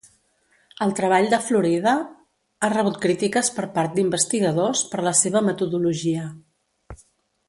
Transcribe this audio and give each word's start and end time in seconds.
El 0.85 0.93
treball 0.99 1.27
de 1.33 1.39
Florida 1.47 1.91
ha 2.67 2.71
rebut 2.73 2.97
crítiques 3.05 3.51
per 3.59 3.67
part 3.77 3.93
d'investigadors, 3.99 4.81
per 4.95 5.05
la 5.09 5.13
seva 5.21 5.43
metodologia. 5.51 6.25